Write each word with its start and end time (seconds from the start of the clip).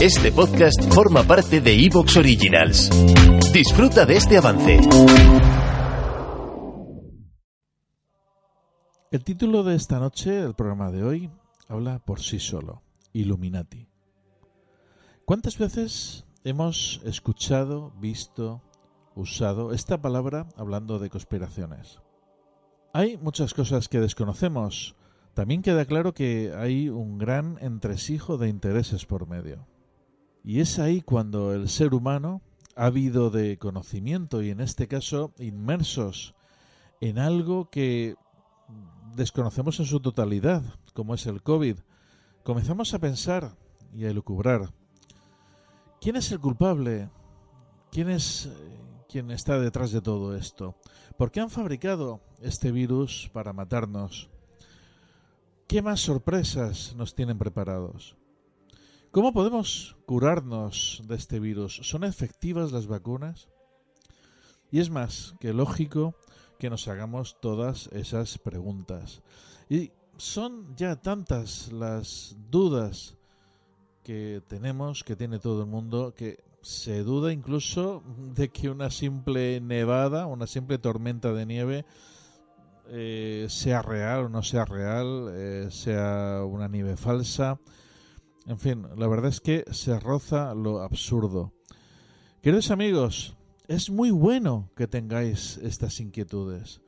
Este 0.00 0.32
podcast 0.32 0.82
forma 0.92 1.22
parte 1.22 1.60
de 1.60 1.72
Evox 1.86 2.16
Originals. 2.16 2.90
Disfruta 3.52 4.04
de 4.04 4.16
este 4.16 4.36
avance. 4.36 4.80
El 9.10 9.22
título 9.22 9.62
de 9.62 9.76
esta 9.76 9.98
noche, 9.98 10.32
del 10.32 10.54
programa 10.54 10.90
de 10.90 11.04
hoy, 11.04 11.30
habla 11.68 12.00
por 12.00 12.20
sí 12.20 12.38
solo. 12.40 12.82
Illuminati. 13.12 13.88
¿Cuántas 15.24 15.56
veces 15.56 16.26
hemos 16.42 17.00
escuchado, 17.04 17.92
visto, 18.00 18.62
usado 19.14 19.72
esta 19.72 20.02
palabra 20.02 20.48
hablando 20.56 20.98
de 20.98 21.10
conspiraciones? 21.10 22.00
Hay 22.92 23.16
muchas 23.16 23.54
cosas 23.54 23.88
que 23.88 24.00
desconocemos. 24.00 24.96
También 25.34 25.62
queda 25.62 25.84
claro 25.84 26.14
que 26.14 26.52
hay 26.56 26.88
un 26.88 27.18
gran 27.18 27.58
entresijo 27.60 28.38
de 28.38 28.48
intereses 28.48 29.04
por 29.04 29.28
medio. 29.28 29.66
Y 30.44 30.60
es 30.60 30.78
ahí 30.78 31.02
cuando 31.02 31.52
el 31.52 31.68
ser 31.68 31.92
humano, 31.92 32.40
ávido 32.76 33.30
de 33.30 33.58
conocimiento 33.58 34.42
y 34.42 34.50
en 34.50 34.60
este 34.60 34.86
caso 34.88 35.32
inmersos 35.38 36.34
en 37.00 37.18
algo 37.18 37.68
que 37.70 38.14
desconocemos 39.16 39.80
en 39.80 39.86
su 39.86 40.00
totalidad, 40.00 40.62
como 40.92 41.14
es 41.14 41.26
el 41.26 41.42
COVID, 41.42 41.78
comenzamos 42.44 42.94
a 42.94 42.98
pensar 42.98 43.56
y 43.92 44.04
a 44.04 44.10
elucubrar. 44.10 44.72
¿Quién 46.00 46.16
es 46.16 46.30
el 46.30 46.40
culpable? 46.40 47.08
¿Quién 47.90 48.10
es 48.10 48.46
eh, 48.46 48.50
quien 49.08 49.30
está 49.30 49.58
detrás 49.58 49.90
de 49.92 50.00
todo 50.00 50.36
esto? 50.36 50.76
¿Por 51.16 51.30
qué 51.30 51.40
han 51.40 51.50
fabricado 51.50 52.20
este 52.40 52.70
virus 52.70 53.30
para 53.32 53.52
matarnos? 53.52 54.30
¿Qué 55.74 55.82
más 55.82 56.02
sorpresas 56.02 56.94
nos 56.94 57.16
tienen 57.16 57.36
preparados? 57.36 58.14
¿Cómo 59.10 59.32
podemos 59.32 59.96
curarnos 60.06 61.02
de 61.08 61.16
este 61.16 61.40
virus? 61.40 61.80
¿Son 61.82 62.04
efectivas 62.04 62.70
las 62.70 62.86
vacunas? 62.86 63.48
Y 64.70 64.78
es 64.78 64.88
más 64.88 65.34
que 65.40 65.52
lógico 65.52 66.14
que 66.60 66.70
nos 66.70 66.86
hagamos 66.86 67.40
todas 67.40 67.88
esas 67.88 68.38
preguntas. 68.38 69.22
Y 69.68 69.90
son 70.16 70.76
ya 70.76 70.94
tantas 70.94 71.72
las 71.72 72.36
dudas 72.52 73.16
que 74.04 74.42
tenemos, 74.46 75.02
que 75.02 75.16
tiene 75.16 75.40
todo 75.40 75.62
el 75.62 75.68
mundo, 75.68 76.14
que 76.14 76.38
se 76.62 77.02
duda 77.02 77.32
incluso 77.32 78.04
de 78.36 78.48
que 78.48 78.70
una 78.70 78.92
simple 78.92 79.60
nevada, 79.60 80.26
una 80.26 80.46
simple 80.46 80.78
tormenta 80.78 81.32
de 81.32 81.46
nieve, 81.46 81.84
eh, 82.88 83.46
sea 83.48 83.82
real 83.82 84.26
o 84.26 84.28
no 84.28 84.42
sea 84.42 84.64
real, 84.64 85.30
eh, 85.32 85.68
sea 85.70 86.42
una 86.44 86.68
nieve 86.68 86.96
falsa. 86.96 87.58
En 88.46 88.58
fin, 88.58 88.86
la 88.96 89.06
verdad 89.06 89.30
es 89.30 89.40
que 89.40 89.64
se 89.70 89.98
roza 89.98 90.54
lo 90.54 90.82
absurdo. 90.82 91.52
Queridos 92.42 92.70
amigos, 92.70 93.36
es 93.68 93.88
muy 93.88 94.10
bueno 94.10 94.70
que 94.76 94.86
tengáis 94.86 95.56
estas 95.58 95.98
inquietudes. 96.00 96.82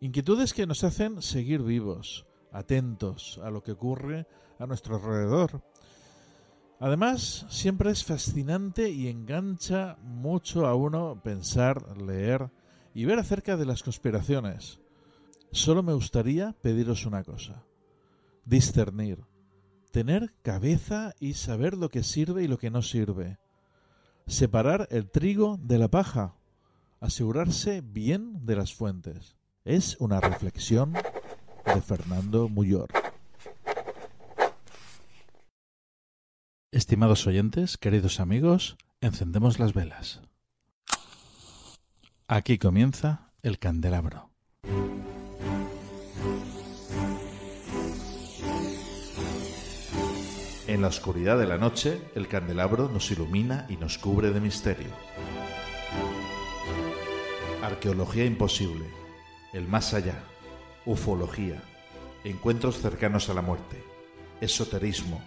Inquietudes 0.00 0.54
que 0.54 0.66
nos 0.66 0.82
hacen 0.82 1.20
seguir 1.20 1.62
vivos, 1.62 2.26
atentos 2.50 3.38
a 3.42 3.50
lo 3.50 3.62
que 3.62 3.72
ocurre 3.72 4.26
a 4.58 4.66
nuestro 4.66 4.96
alrededor. 4.96 5.62
Además, 6.80 7.46
siempre 7.48 7.90
es 7.90 8.04
fascinante 8.04 8.90
y 8.90 9.08
engancha 9.08 9.98
mucho 10.02 10.66
a 10.66 10.74
uno 10.74 11.20
pensar, 11.22 11.96
leer 11.96 12.50
y 12.94 13.04
ver 13.04 13.18
acerca 13.18 13.56
de 13.56 13.66
las 13.66 13.82
conspiraciones. 13.82 14.80
Solo 15.52 15.82
me 15.82 15.92
gustaría 15.92 16.52
pediros 16.60 17.06
una 17.06 17.22
cosa. 17.22 17.64
Discernir 18.44 19.24
tener 19.92 20.34
cabeza 20.42 21.14
y 21.20 21.34
saber 21.34 21.74
lo 21.74 21.90
que 21.90 22.02
sirve 22.02 22.42
y 22.42 22.48
lo 22.48 22.58
que 22.58 22.70
no 22.70 22.82
sirve. 22.82 23.38
Separar 24.26 24.88
el 24.90 25.08
trigo 25.10 25.58
de 25.62 25.78
la 25.78 25.88
paja. 25.88 26.34
Asegurarse 27.00 27.82
bien 27.82 28.44
de 28.44 28.56
las 28.56 28.74
fuentes. 28.74 29.36
Es 29.64 29.96
una 30.00 30.20
reflexión 30.20 30.94
de 30.94 31.80
Fernando 31.80 32.48
Muyor. 32.48 32.88
Estimados 36.72 37.26
oyentes, 37.26 37.76
queridos 37.76 38.18
amigos, 38.18 38.78
encendemos 39.00 39.58
las 39.58 39.74
velas. 39.74 40.22
Aquí 42.28 42.56
comienza 42.56 43.32
el 43.42 43.58
candelabro. 43.58 44.31
La 50.82 50.88
oscuridad 50.88 51.38
de 51.38 51.46
la 51.46 51.58
noche, 51.58 52.02
el 52.16 52.26
candelabro 52.26 52.88
nos 52.88 53.08
ilumina 53.12 53.66
y 53.68 53.76
nos 53.76 53.98
cubre 53.98 54.32
de 54.32 54.40
misterio. 54.40 54.88
Arqueología 57.62 58.24
imposible, 58.24 58.86
el 59.52 59.68
más 59.68 59.94
allá, 59.94 60.24
ufología, 60.84 61.62
encuentros 62.24 62.80
cercanos 62.80 63.28
a 63.28 63.34
la 63.34 63.42
muerte, 63.42 63.80
esoterismo, 64.40 65.22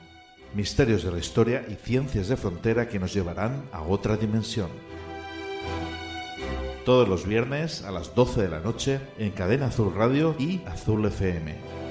misterios 0.54 1.06
de 1.06 1.14
la 1.14 1.20
historia 1.20 1.66
y 1.70 1.76
ciencias 1.76 2.28
de 2.28 2.36
frontera 2.36 2.90
que 2.90 3.00
nos 3.00 3.14
llevarán 3.14 3.64
a 3.72 3.82
otra 3.82 4.18
dimensión. 4.18 4.68
Todos 6.84 7.08
los 7.08 7.26
viernes 7.26 7.82
a 7.84 7.92
las 7.92 8.14
12 8.14 8.42
de 8.42 8.50
la 8.50 8.60
noche 8.60 9.00
en 9.18 9.32
Cadena 9.32 9.68
Azul 9.68 9.94
Radio 9.96 10.36
y 10.38 10.64
Azul 10.66 11.06
FM. 11.06 11.85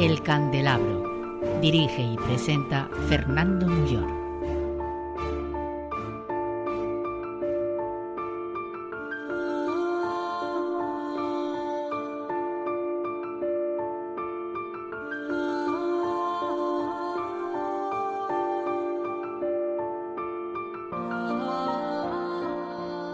El 0.00 0.22
Candelabro. 0.22 1.40
Dirige 1.60 2.00
y 2.00 2.16
presenta 2.16 2.88
Fernando 3.10 3.68
Muyor. 3.68 4.08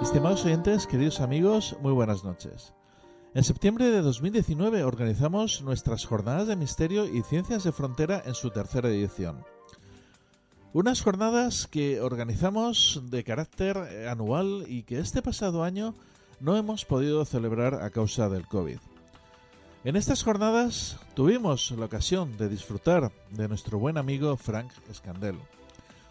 Estimados 0.00 0.44
oyentes, 0.44 0.86
queridos 0.86 1.20
amigos, 1.20 1.76
muy 1.82 1.90
buenas 1.90 2.22
noches. 2.22 2.72
En 3.36 3.44
septiembre 3.44 3.90
de 3.90 4.00
2019 4.00 4.82
organizamos 4.82 5.60
nuestras 5.60 6.06
Jornadas 6.06 6.48
de 6.48 6.56
Misterio 6.56 7.04
y 7.04 7.20
Ciencias 7.20 7.64
de 7.64 7.72
Frontera 7.72 8.22
en 8.24 8.34
su 8.34 8.48
tercera 8.48 8.88
edición. 8.88 9.44
Unas 10.72 11.02
jornadas 11.02 11.66
que 11.66 12.00
organizamos 12.00 13.02
de 13.10 13.24
carácter 13.24 13.76
eh, 13.76 14.08
anual 14.08 14.64
y 14.66 14.84
que 14.84 15.00
este 15.00 15.20
pasado 15.20 15.64
año 15.64 15.94
no 16.40 16.56
hemos 16.56 16.86
podido 16.86 17.26
celebrar 17.26 17.74
a 17.74 17.90
causa 17.90 18.30
del 18.30 18.46
COVID. 18.46 18.78
En 19.84 19.96
estas 19.96 20.24
jornadas 20.24 20.98
tuvimos 21.12 21.72
la 21.72 21.84
ocasión 21.84 22.38
de 22.38 22.48
disfrutar 22.48 23.12
de 23.32 23.48
nuestro 23.48 23.78
buen 23.78 23.98
amigo 23.98 24.38
Frank 24.38 24.72
Scandel, 24.94 25.36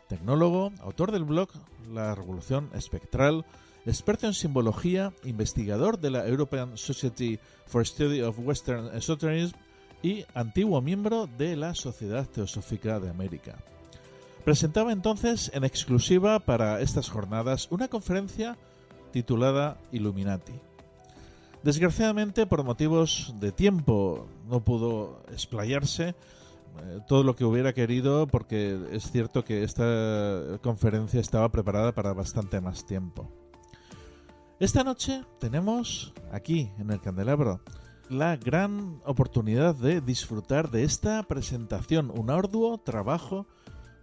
tecnólogo, 0.09 0.73
autor 0.79 1.11
del 1.11 1.23
blog 1.23 1.49
La 1.91 2.13
Revolución 2.13 2.69
Espectral, 2.75 3.45
experto 3.85 4.27
en 4.27 4.33
simbología, 4.33 5.13
investigador 5.23 5.99
de 5.99 6.11
la 6.11 6.27
European 6.27 6.77
Society 6.77 7.39
for 7.67 7.85
Study 7.85 8.21
of 8.21 8.39
Western 8.39 8.95
Esotericism 8.95 9.57
y 10.01 10.25
antiguo 10.33 10.81
miembro 10.81 11.27
de 11.37 11.55
la 11.55 11.73
Sociedad 11.75 12.27
Teosófica 12.27 12.99
de 12.99 13.09
América. 13.09 13.57
presentaba 14.43 14.91
entonces 14.91 15.49
en 15.55 15.63
exclusiva 15.63 16.39
para 16.39 16.79
estas 16.79 17.09
jornadas 17.09 17.67
una 17.71 17.87
conferencia 17.87 18.57
titulada 19.11 19.77
Illuminati. 19.91 20.53
Desgraciadamente, 21.63 22.45
por 22.45 22.63
motivos 22.63 23.33
de 23.39 23.51
tiempo, 23.51 24.27
no 24.47 24.63
pudo 24.63 25.23
explayarse 25.31 26.09
eh, 26.09 26.13
todo 27.07 27.23
lo 27.23 27.35
que 27.35 27.43
hubiera 27.43 27.73
querido 27.73 28.27
porque 28.27 28.77
es 28.91 29.09
cierto 29.09 29.43
que 29.43 29.63
esta 29.63 30.59
conferencia 30.61 31.19
estaba 31.19 31.49
preparada 31.49 31.93
para 31.93 32.13
bastante 32.13 32.61
más 32.61 32.85
tiempo. 32.85 33.31
Esta 34.57 34.85
noche 34.85 35.21
tenemos 35.37 36.13
aquí 36.31 36.71
en 36.79 36.89
el 36.89 37.01
candelabro 37.01 37.59
la 38.07 38.37
gran 38.37 39.01
oportunidad 39.05 39.75
de 39.75 39.99
disfrutar 39.99 40.71
de 40.71 40.85
esta 40.85 41.21
presentación, 41.23 42.09
un 42.09 42.29
arduo 42.29 42.77
trabajo 42.77 43.47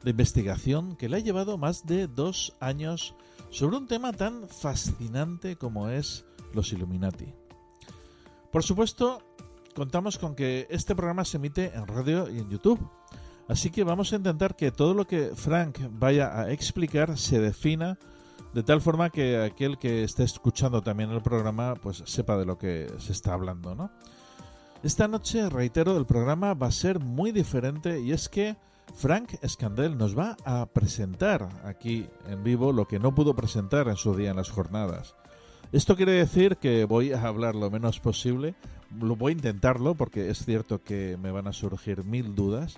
de 0.05 0.11
investigación 0.11 0.95
que 0.97 1.09
le 1.09 1.17
ha 1.17 1.21
llevado 1.21 1.57
más 1.57 1.87
de 1.87 2.07
dos 2.07 2.55
años 2.61 3.15
sobre 3.49 3.79
un 3.79 3.87
tema 3.87 4.13
tan 4.13 4.47
fascinante 4.47 5.57
como 5.57 5.89
es 5.89 6.27
los 6.53 6.71
Illuminati. 6.75 7.33
Por 8.51 8.63
supuesto, 8.63 9.23
contamos 9.75 10.19
con 10.19 10.35
que 10.35 10.67
este 10.69 10.95
programa 10.95 11.25
se 11.25 11.39
emite 11.39 11.73
en 11.75 11.87
radio 11.87 12.29
y 12.29 12.41
en 12.41 12.51
YouTube. 12.51 12.79
Así 13.49 13.71
que 13.71 13.85
vamos 13.85 14.13
a 14.13 14.17
intentar 14.17 14.55
que 14.55 14.71
todo 14.71 14.93
lo 14.93 15.07
que 15.07 15.33
Frank 15.35 15.79
vaya 15.93 16.39
a 16.39 16.53
explicar 16.53 17.17
se 17.17 17.41
defina 17.41 17.99
de 18.53 18.63
tal 18.63 18.81
forma 18.81 19.11
que 19.11 19.39
aquel 19.39 19.79
que 19.79 20.05
esté 20.05 20.25
escuchando 20.25 20.83
también 20.83 21.11
el 21.11 21.23
programa 21.23 21.75
pues 21.75 22.03
sepa 22.07 22.37
de 22.37 22.45
lo 22.45 22.59
que 22.59 22.93
se 22.99 23.13
está 23.13 23.35
hablando, 23.35 23.75
¿no? 23.75 23.91
Esta 24.83 25.07
noche, 25.07 25.49
reitero, 25.49 25.97
el 25.97 26.07
programa 26.07 26.55
va 26.55 26.67
a 26.67 26.73
ser 26.73 26.99
muy 26.99 27.31
diferente 27.31 28.01
y 28.01 28.13
es 28.13 28.29
que 28.29 28.57
Frank 28.95 29.35
Scandel 29.47 29.97
nos 29.97 30.19
va 30.19 30.37
a 30.45 30.67
presentar 30.67 31.49
aquí 31.65 32.09
en 32.29 32.43
vivo 32.43 32.73
lo 32.73 32.89
que 32.89 32.99
no 32.99 33.15
pudo 33.15 33.35
presentar 33.35 33.89
en 33.89 33.97
su 33.97 34.15
día 34.15 34.31
en 34.31 34.37
las 34.37 34.51
jornadas. 34.51 35.15
Esto 35.71 35.97
quiere 35.97 36.13
decir 36.13 36.57
que 36.57 36.85
voy 36.85 37.13
a 37.13 37.23
hablar 37.23 37.55
lo 37.55 37.71
menos 37.71 38.01
posible, 38.01 38.55
voy 38.91 39.33
a 39.33 39.37
intentarlo 39.37 39.95
porque 39.95 40.29
es 40.29 40.45
cierto 40.45 40.83
que 40.83 41.17
me 41.17 41.31
van 41.31 41.47
a 41.47 41.53
surgir 41.53 42.05
mil 42.05 42.35
dudas, 42.35 42.77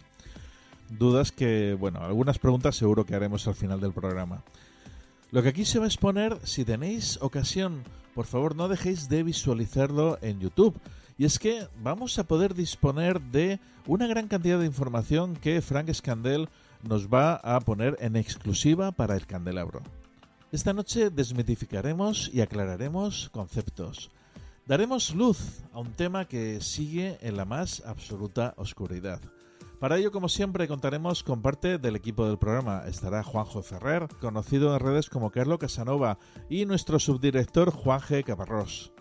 dudas 0.91 1.32
que, 1.32 1.75
bueno, 1.75 2.00
algunas 2.00 2.38
preguntas 2.38 2.77
seguro 2.77 3.05
que 3.06 3.17
haremos 3.17 3.49
al 3.49 3.55
final 3.55 3.81
del 3.81 3.93
programa. 3.93 4.44
Lo 5.35 5.43
que 5.43 5.49
aquí 5.49 5.65
se 5.65 5.81
va 5.81 5.87
a 5.87 5.89
exponer, 5.89 6.39
si 6.45 6.65
tenéis 6.65 7.19
ocasión, 7.21 7.83
por 8.15 8.25
favor 8.25 8.55
no 8.55 8.69
dejéis 8.69 9.09
de 9.09 9.25
visualizarlo 9.25 10.17
en 10.23 10.39
YouTube. 10.39 10.81
Y 11.19 11.25
es 11.25 11.41
que 11.41 11.67
vamos 11.83 12.21
a 12.21 12.23
poder 12.23 12.55
disponer 12.55 13.21
de 13.21 13.59
una 13.89 14.07
gran 14.07 14.29
cantidad 14.29 14.61
de 14.61 14.67
información 14.67 15.35
que 15.35 15.61
Frank 15.61 15.93
Scandel 15.93 16.49
nos 16.85 17.09
va 17.09 17.35
a 17.35 17.59
poner 17.59 17.97
en 17.99 18.15
exclusiva 18.15 18.93
para 18.93 19.17
el 19.17 19.27
candelabro. 19.27 19.83
Esta 20.53 20.73
noche 20.73 21.11
desmitificaremos 21.11 22.31
y 22.33 22.41
aclararemos 22.41 23.29
conceptos. 23.31 24.13
Daremos 24.67 25.17
luz 25.17 25.65
a 25.73 25.81
un 25.81 25.91
tema 25.95 26.27
que 26.27 26.61
sigue 26.61 27.19
en 27.23 27.37
la 27.37 27.45
más 27.45 27.83
absoluta 27.85 28.55
oscuridad. 28.57 29.21
Para 29.85 29.99
ello, 29.99 30.13
como 30.13 30.31
siempre, 30.31 30.67
contaremos 30.67 31.23
con 31.23 31.43
parte 31.43 31.77
del 31.77 31.95
equipo 31.95 32.27
del 32.27 32.39
programa. 32.39 32.85
Estará 32.87 33.23
Juanjo 33.23 33.63
Ferrer, 33.63 34.09
conocido 34.19 34.73
en 34.73 34.81
redes 34.81 35.11
como 35.11 35.31
Carlo 35.31 35.59
Casanova, 35.59 36.17
y 36.49 36.65
nuestro 36.65 36.99
subdirector 36.99 37.71
Juan 37.71 38.01
G. 38.01 38.25
Caparrós. 38.25 38.95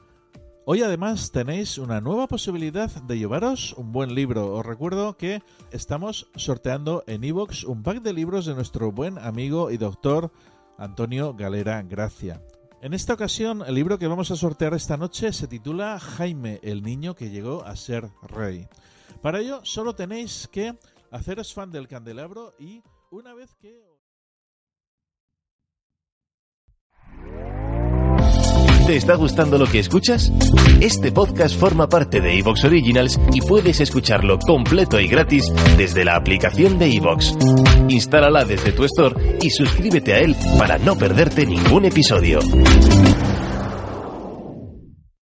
Hoy 0.65 0.81
además 0.81 1.31
tenéis 1.31 1.77
una 1.77 2.01
nueva 2.01 2.27
posibilidad 2.27 2.91
de 3.03 3.18
llevaros 3.18 3.71
un 3.77 3.94
buen 3.94 4.13
libro. 4.13 4.53
Os 4.56 4.65
recuerdo 4.65 5.15
que 5.15 5.41
estamos 5.71 6.30
sorteando 6.35 7.06
en 7.07 7.24
iVoox 7.24 7.63
un 7.63 7.81
pack 7.81 8.01
de 8.01 8.12
libros 8.12 8.45
de 8.45 8.53
nuestro 8.53 8.91
buen 8.91 9.18
amigo 9.19 9.71
y 9.71 9.77
doctor 9.77 10.33
Antonio 10.77 11.33
Galera 11.33 11.81
Gracia. 11.83 12.41
En 12.81 12.94
esta 12.94 13.13
ocasión, 13.13 13.63
el 13.65 13.75
libro 13.75 13.97
que 13.97 14.07
vamos 14.07 14.31
a 14.31 14.36
sortear 14.36 14.74
esta 14.74 14.97
noche 14.97 15.31
se 15.31 15.47
titula 15.47 15.97
Jaime, 15.97 16.59
el 16.62 16.83
niño 16.83 17.15
que 17.15 17.29
llegó 17.29 17.63
a 17.63 17.77
ser 17.77 18.09
rey. 18.21 18.68
Para 19.23 19.39
ello, 19.39 19.61
solo 19.63 19.95
tenéis 19.95 20.49
que 20.51 20.73
haceros 21.09 21.53
fan 21.53 21.71
del 21.71 21.87
candelabro 21.87 22.55
y 22.59 22.83
una 23.09 23.33
vez 23.33 23.55
que... 23.55 23.81
¿Te 28.85 28.97
está 28.97 29.15
gustando 29.15 29.57
lo 29.57 29.65
que 29.65 29.79
escuchas? 29.79 30.29
Este 30.81 31.13
podcast 31.13 31.57
forma 31.57 31.87
parte 31.87 32.19
de 32.19 32.37
Evox 32.37 32.65
Originals 32.65 33.17
y 33.31 33.39
puedes 33.39 33.79
escucharlo 33.79 34.37
completo 34.39 34.99
y 34.99 35.07
gratis 35.07 35.45
desde 35.77 36.03
la 36.03 36.17
aplicación 36.17 36.77
de 36.77 36.93
Evox. 36.93 37.33
Instálala 37.87 38.43
desde 38.43 38.73
tu 38.73 38.83
store 38.83 39.37
y 39.41 39.49
suscríbete 39.51 40.15
a 40.15 40.19
él 40.19 40.35
para 40.59 40.77
no 40.79 40.97
perderte 40.97 41.45
ningún 41.45 41.85
episodio. 41.85 42.39